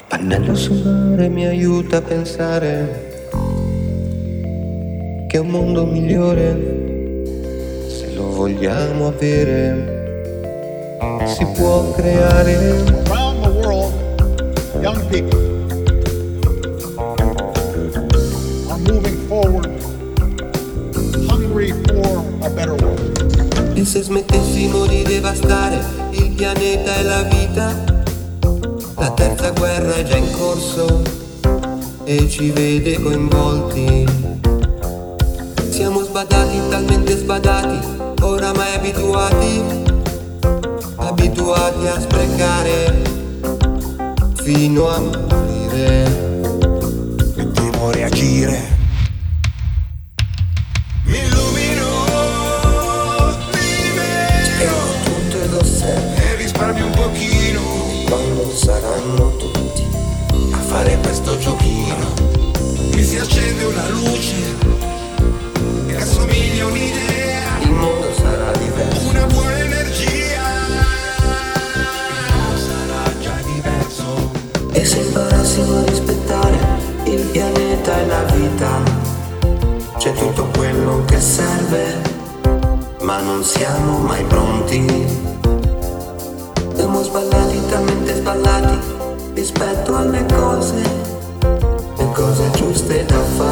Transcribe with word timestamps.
Il 0.00 0.06
pannello 0.08 0.56
solare 0.56 1.28
mi 1.28 1.44
aiuta 1.46 1.98
a 1.98 2.00
pensare 2.00 3.08
che 5.28 5.36
un 5.38 5.46
mondo 5.46 5.84
migliore, 5.84 6.56
se 7.86 8.10
lo 8.14 8.30
vogliamo 8.30 9.08
avere, 9.08 9.98
si 11.26 11.44
può 11.54 11.90
creare. 11.92 12.82
Around 13.08 13.42
the 13.42 13.50
world, 13.60 13.92
young 14.80 15.06
people 15.08 15.38
are 18.68 18.78
moving 18.78 19.18
forward, 19.28 19.68
hungry 21.28 21.74
for 21.86 22.24
a 22.40 22.48
better 22.48 22.74
world. 22.74 23.74
E 23.74 23.84
se 23.84 24.00
smettessimo 24.00 24.86
di 24.86 25.02
devastare 25.02 25.78
il 26.12 26.32
pianeta 26.32 26.96
e 26.96 27.02
la 27.02 27.22
vita, 27.22 27.98
terza 29.20 29.50
guerra 29.50 29.96
è 29.96 30.02
già 30.02 30.16
in 30.16 30.30
corso 30.32 31.02
e 32.04 32.26
ci 32.26 32.50
vede 32.52 32.98
coinvolti. 32.98 34.06
Siamo 35.68 36.02
sbadati, 36.02 36.58
talmente 36.70 37.18
sbadati, 37.18 37.78
oramai 38.22 38.74
abituati, 38.76 39.62
abituati 40.96 41.86
a 41.86 42.00
sprecare 42.00 43.02
fino 44.42 44.88
a 44.88 44.98
morire. 45.00 46.39
Pianeta 78.00 78.02
e 78.02 78.06
la 78.06 78.22
vita, 78.32 78.82
c'è 79.98 80.12
tutto 80.14 80.48
quello 80.56 81.04
che 81.06 81.20
serve, 81.20 82.00
ma 83.02 83.20
non 83.20 83.42
siamo 83.42 83.98
mai 83.98 84.24
pronti. 84.24 85.28
Siamo 86.74 87.02
sballati, 87.02 87.60
talmente 87.68 88.14
sballati 88.14 88.78
rispetto 89.34 89.96
alle 89.96 90.24
cose, 90.26 90.82
le 91.96 92.12
cose 92.12 92.50
giuste 92.52 93.04
da 93.04 93.18
fare 93.36 93.49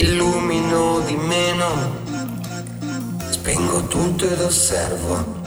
Illumino 0.00 1.00
di 1.00 1.16
meno, 1.16 1.96
spengo 3.30 3.82
tutto 3.88 4.28
ed 4.30 4.40
osservo. 4.40 5.42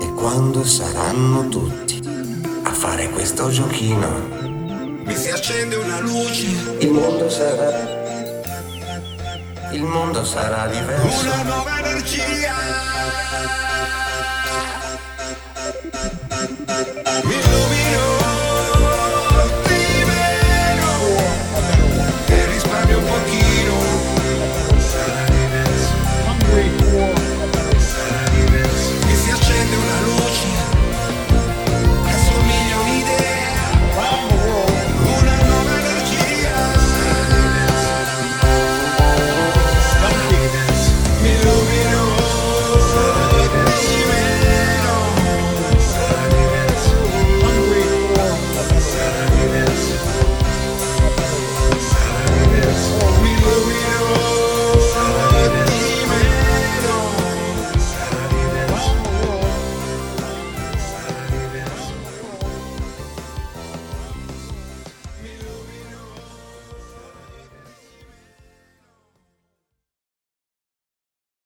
E 0.00 0.12
quando 0.14 0.64
saranno 0.64 1.48
tutti 1.48 2.02
a 2.64 2.72
fare 2.72 3.08
questo 3.10 3.48
giochino, 3.48 4.40
Mi 5.04 5.14
si 5.16 5.30
accende 5.30 5.76
una 5.76 6.00
luce, 6.00 6.46
il 6.80 6.90
mondo 6.90 7.30
sarà. 7.30 8.00
Il 9.70 9.82
mondo 9.84 10.24
sarà 10.24 10.66
diverso. 10.66 11.20
una 11.22 11.42
nuova 11.42 11.78
energia. 11.78 12.54
Mi 17.22 17.51